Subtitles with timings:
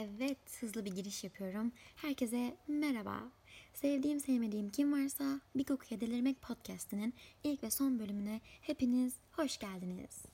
[0.00, 1.72] Evet, hızlı bir giriş yapıyorum.
[1.96, 3.16] Herkese merhaba.
[3.74, 10.24] Sevdiğim sevmediğim kim varsa Bir Kokuya Delirmek podcastinin ilk ve son bölümüne hepiniz hoş geldiniz.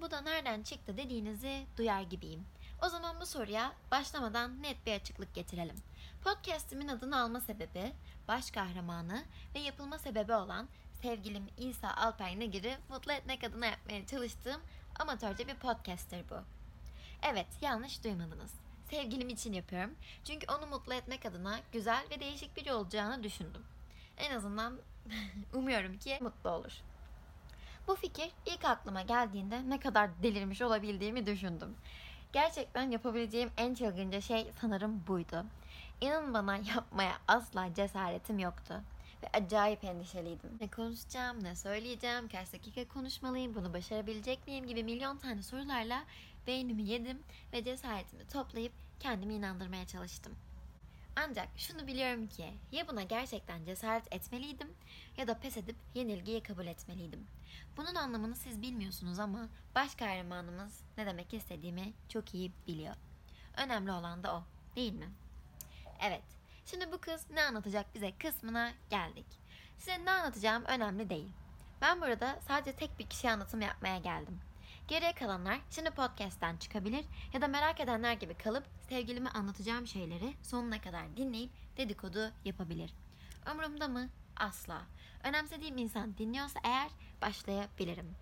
[0.00, 2.44] Bu da nereden çıktı dediğinizi duyar gibiyim.
[2.86, 5.76] O zaman bu soruya başlamadan net bir açıklık getirelim.
[6.24, 7.92] Podcast'imin adını alma sebebi,
[8.28, 9.22] baş kahramanı
[9.54, 10.68] ve yapılma sebebi olan
[11.02, 14.60] sevgilim İsa Alper Negir'i mutlu etmek adına yapmaya çalıştığım
[15.00, 16.63] amatörce bir podcast'tir bu.
[17.32, 18.54] Evet, yanlış duymadınız.
[18.90, 19.94] Sevgilim için yapıyorum.
[20.24, 23.62] Çünkü onu mutlu etmek adına güzel ve değişik biri olacağını düşündüm.
[24.18, 24.78] En azından
[25.54, 26.72] umuyorum ki mutlu olur.
[27.88, 31.76] Bu fikir ilk aklıma geldiğinde ne kadar delirmiş olabildiğimi düşündüm.
[32.32, 35.44] Gerçekten yapabileceğim en çılgınca şey sanırım buydu.
[36.00, 38.80] İnanın bana yapmaya asla cesaretim yoktu.
[39.24, 40.50] Ve acayip endişeliydim.
[40.60, 46.04] Ne konuşacağım, ne söyleyeceğim, kaç dakika konuşmalıyım, bunu başarabilecek miyim gibi milyon tane sorularla
[46.46, 47.18] beynimi yedim
[47.52, 50.34] ve cesaretimi toplayıp kendimi inandırmaya çalıştım.
[51.16, 54.68] Ancak şunu biliyorum ki ya buna gerçekten cesaret etmeliydim
[55.16, 57.26] ya da pes edip yenilgiyi kabul etmeliydim.
[57.76, 62.94] Bunun anlamını siz bilmiyorsunuz ama baş kahramanımız ne demek istediğimi çok iyi biliyor.
[63.56, 64.42] Önemli olan da o,
[64.76, 65.08] değil mi?
[66.00, 66.22] Evet,
[66.66, 69.26] şimdi bu kız ne anlatacak bize kısmına geldik.
[69.78, 71.28] Size ne anlatacağım önemli değil.
[71.80, 74.40] Ben burada sadece tek bir kişi anlatım yapmaya geldim.
[74.88, 80.80] Geriye kalanlar şimdi podcast'ten çıkabilir ya da merak edenler gibi kalıp sevgilime anlatacağım şeyleri sonuna
[80.80, 82.94] kadar dinleyip dedikodu yapabilir.
[83.52, 84.08] Umurumda mı?
[84.36, 84.82] Asla.
[85.24, 86.88] Önemsediğim insan dinliyorsa eğer
[87.22, 88.14] başlayabilirim.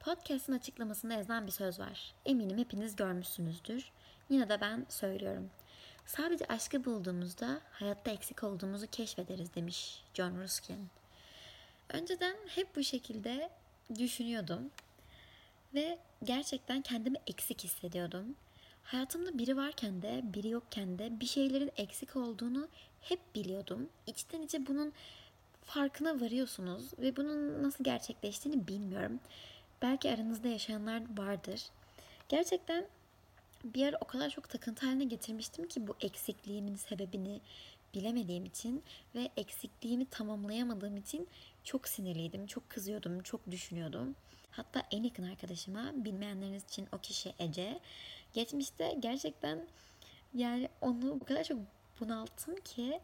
[0.00, 2.14] Podcast'ın açıklamasında yazan bir söz var.
[2.24, 3.92] Eminim hepiniz görmüşsünüzdür.
[4.28, 5.50] Yine de ben söylüyorum.
[6.08, 10.88] Sadece aşkı bulduğumuzda hayatta eksik olduğumuzu keşfederiz demiş John Ruskin.
[11.88, 13.50] Önceden hep bu şekilde
[13.98, 14.70] düşünüyordum
[15.74, 18.34] ve gerçekten kendimi eksik hissediyordum.
[18.84, 22.68] Hayatımda biri varken de biri yokken de bir şeylerin eksik olduğunu
[23.00, 23.88] hep biliyordum.
[24.06, 24.92] İçten içe bunun
[25.64, 29.20] farkına varıyorsunuz ve bunun nasıl gerçekleştiğini bilmiyorum.
[29.82, 31.62] Belki aranızda yaşayanlar vardır.
[32.28, 32.86] Gerçekten
[33.64, 37.40] bir ara o kadar çok takıntı haline getirmiştim ki bu eksikliğimin sebebini
[37.94, 38.82] bilemediğim için
[39.14, 41.28] ve eksikliğimi tamamlayamadığım için
[41.64, 44.14] çok sinirliydim, çok kızıyordum, çok düşünüyordum.
[44.50, 47.80] Hatta en yakın arkadaşıma, bilmeyenleriniz için o kişi Ece.
[48.32, 49.66] Geçmişte gerçekten
[50.34, 51.58] yani onu o kadar çok
[52.00, 53.00] bunalttım ki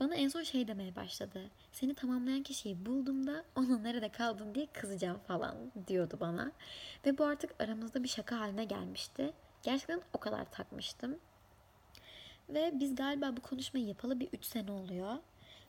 [0.00, 1.50] bana en son şey demeye başladı.
[1.72, 5.56] Seni tamamlayan kişiyi bulduğumda ona nerede kaldın diye kızacağım falan
[5.88, 6.52] diyordu bana.
[7.06, 9.32] Ve bu artık aramızda bir şaka haline gelmişti.
[9.62, 11.18] Gerçekten o kadar takmıştım.
[12.48, 15.16] Ve biz galiba bu konuşmayı yapalı bir 3 sene oluyor.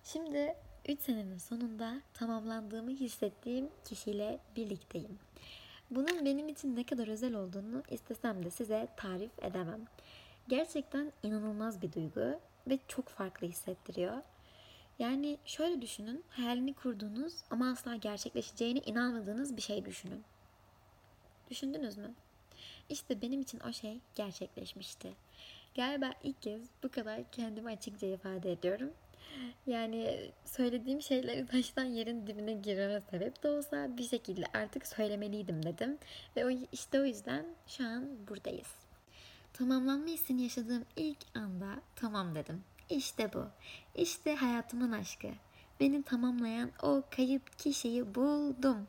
[0.03, 0.55] Şimdi
[0.87, 5.19] 3 senenin sonunda tamamlandığımı hissettiğim kişiyle birlikteyim.
[5.91, 9.85] Bunun benim için ne kadar özel olduğunu istesem de size tarif edemem.
[10.47, 14.17] Gerçekten inanılmaz bir duygu ve çok farklı hissettiriyor.
[14.99, 20.23] Yani şöyle düşünün, hayalini kurduğunuz ama asla gerçekleşeceğine inanmadığınız bir şey düşünün.
[21.49, 22.13] Düşündünüz mü?
[22.91, 25.13] İşte benim için o şey gerçekleşmişti.
[25.75, 28.91] Galiba ilk kez bu kadar kendimi açıkça ifade ediyorum.
[29.67, 35.97] Yani söylediğim şeyleri taştan yerin dibine girmeme sebep de olsa bir şekilde artık söylemeliydim dedim.
[36.35, 38.75] Ve o, işte o yüzden şu an buradayız.
[39.53, 42.63] Tamamlanma hissini yaşadığım ilk anda tamam dedim.
[42.89, 43.45] İşte bu.
[43.95, 45.27] İşte hayatımın aşkı.
[45.79, 48.87] Beni tamamlayan o kayıp kişiyi buldum.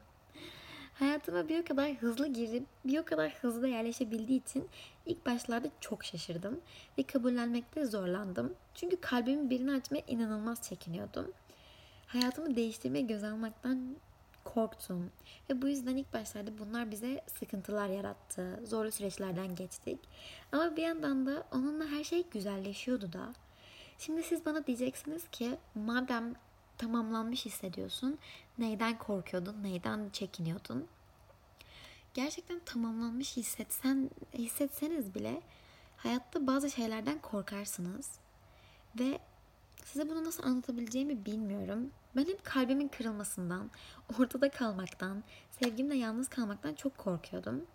[0.95, 4.69] Hayatıma bir o kadar hızlı girip bir o kadar hızlı yerleşebildiği için
[5.07, 6.61] ilk başlarda çok şaşırdım
[6.99, 8.55] ve kabullenmekte zorlandım.
[8.75, 11.33] Çünkü kalbimi birine açmaya inanılmaz çekiniyordum.
[12.07, 13.97] Hayatımı değiştirmeye göz almaktan
[14.45, 15.11] korktum.
[15.51, 18.61] Ve bu yüzden ilk başlarda bunlar bize sıkıntılar yarattı.
[18.67, 19.99] Zorlu süreçlerden geçtik.
[20.53, 23.33] Ama bir yandan da onunla her şey güzelleşiyordu da.
[23.99, 26.35] Şimdi siz bana diyeceksiniz ki madem
[26.83, 28.19] tamamlanmış hissediyorsun.
[28.59, 30.87] Neyden korkuyordun, neyden çekiniyordun?
[32.15, 35.43] Gerçekten tamamlanmış hissetsen, hissetseniz bile
[35.97, 38.11] hayatta bazı şeylerden korkarsınız.
[38.99, 39.19] Ve
[39.85, 41.91] size bunu nasıl anlatabileceğimi bilmiyorum.
[42.17, 43.71] Ben hep kalbimin kırılmasından,
[44.19, 47.67] ortada kalmaktan, sevgimle yalnız kalmaktan çok korkuyordum.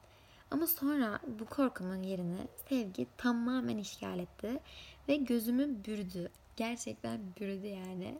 [0.52, 4.60] Ama sonra bu korkumun yerine sevgi tamamen işgal etti
[5.08, 6.32] ve gözümü bürüdü.
[6.56, 8.20] Gerçekten bürüdü yani.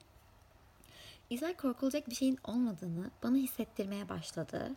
[1.30, 4.72] İzel korkulacak bir şeyin olmadığını bana hissettirmeye başladı.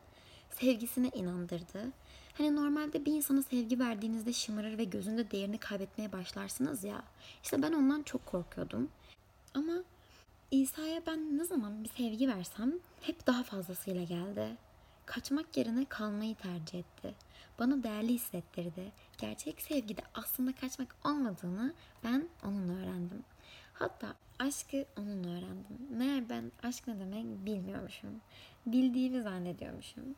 [0.51, 1.93] Sevgisine inandırdı.
[2.39, 7.03] Hani normalde bir insana sevgi verdiğinizde şımarır ve gözünde değerini kaybetmeye başlarsınız ya.
[7.43, 8.89] İşte ben ondan çok korkuyordum.
[9.55, 9.73] Ama
[10.51, 14.57] İsa'ya ben ne zaman bir sevgi versem hep daha fazlasıyla geldi.
[15.07, 17.15] Kaçmak yerine kalmayı tercih etti.
[17.59, 18.93] Bana değerli hissettirdi.
[19.19, 21.75] gerçek sevgide aslında kaçmak olmadığını
[22.05, 23.25] ben onunla öğrendim.
[23.81, 25.79] Hatta aşkı onunla öğrendim.
[25.91, 28.11] Meğer ben aşk ne demek bilmiyormuşum.
[28.67, 30.15] Bildiğimi zannediyormuşum.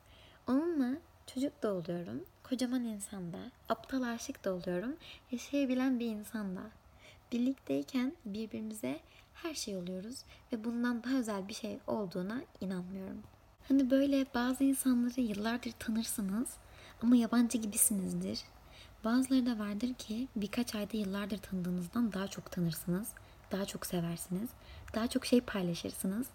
[0.49, 3.39] Onunla çocuk da oluyorum, kocaman insanda,
[3.69, 4.97] aptal aşık da oluyorum,
[5.33, 6.61] yaşayabilen bir insanda.
[7.33, 9.01] Birlikteyken birbirimize
[9.35, 13.23] her şey oluyoruz ve bundan daha özel bir şey olduğuna inanmıyorum.
[13.69, 16.57] Hani böyle bazı insanları yıllardır tanırsınız
[17.03, 18.41] ama yabancı gibisinizdir.
[19.05, 23.09] Bazıları da vardır ki birkaç ayda yıllardır tanıdığınızdan daha çok tanırsınız,
[23.53, 24.49] daha çok seversiniz,
[24.95, 26.27] daha çok şey paylaşırsınız.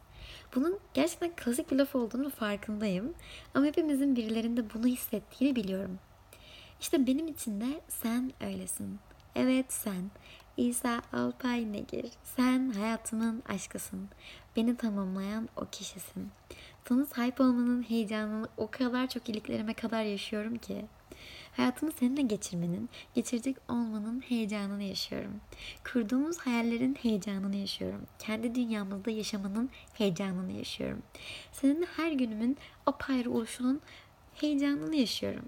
[0.55, 3.13] Bunun gerçekten klasik bir laf olduğunu farkındayım.
[3.53, 5.99] Ama hepimizin birilerinde bunu hissettiğini biliyorum.
[6.81, 8.99] İşte benim için de sen öylesin.
[9.35, 10.11] Evet sen.
[10.57, 12.11] İsa Alpay Negir.
[12.23, 14.09] Sen hayatımın aşkısın.
[14.55, 16.31] Beni tamamlayan o kişisin.
[16.87, 20.85] Sana sahip olmanın heyecanını o kadar çok iliklerime kadar yaşıyorum ki.
[21.57, 25.41] Hayatımı seninle geçirmenin, geçirecek olmanın heyecanını yaşıyorum.
[25.91, 28.01] Kurduğumuz hayallerin heyecanını yaşıyorum.
[28.19, 31.03] Kendi dünyamızda yaşamanın heyecanını yaşıyorum.
[31.51, 33.81] Seninle her günümün apayrı oluşunun
[34.33, 35.45] heyecanını yaşıyorum.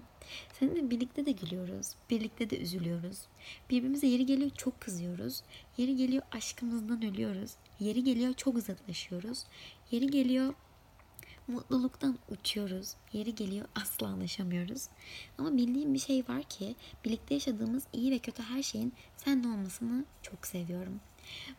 [0.52, 3.18] Seninle birlikte de gülüyoruz, birlikte de üzülüyoruz.
[3.70, 5.42] Birbirimize yeri geliyor çok kızıyoruz.
[5.76, 7.50] Yeri geliyor aşkımızdan ölüyoruz.
[7.80, 9.44] Yeri geliyor çok uzaklaşıyoruz.
[9.90, 10.54] Yeri geliyor
[11.50, 12.94] mutluluktan uçuyoruz.
[13.12, 14.88] Yeri geliyor asla anlaşamıyoruz.
[15.38, 20.04] Ama bildiğim bir şey var ki birlikte yaşadığımız iyi ve kötü her şeyin seninle olmasını
[20.22, 21.00] çok seviyorum.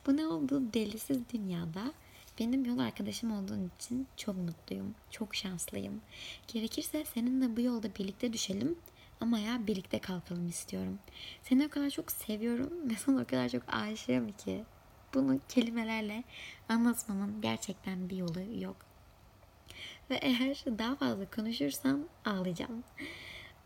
[0.07, 1.93] Bu ne olduğu delisiz dünyada
[2.39, 4.95] benim yol arkadaşım olduğun için çok mutluyum.
[5.11, 6.01] Çok şanslıyım.
[6.47, 8.75] Gerekirse seninle bu yolda birlikte düşelim
[9.21, 10.99] ama ya birlikte kalkalım istiyorum.
[11.43, 14.63] Seni o kadar çok seviyorum ve sana o kadar çok aşığım ki
[15.13, 16.23] bunu kelimelerle
[16.69, 18.90] anlatmamın gerçekten bir yolu yok.
[20.09, 22.83] Ve eğer daha fazla konuşursam ağlayacağım.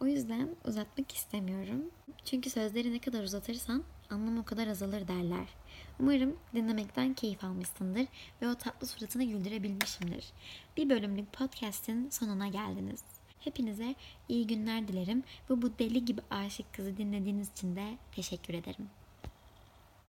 [0.01, 1.91] O yüzden uzatmak istemiyorum.
[2.25, 5.47] Çünkü sözleri ne kadar uzatırsan anlam o kadar azalır derler.
[5.99, 8.07] Umarım dinlemekten keyif almışsındır
[8.41, 10.25] ve o tatlı suratını güldürebilmişimdir.
[10.77, 13.03] Bir bölümlük podcast'in sonuna geldiniz.
[13.39, 13.95] Hepinize
[14.29, 18.89] iyi günler dilerim ve bu deli gibi aşık kızı dinlediğiniz için de teşekkür ederim.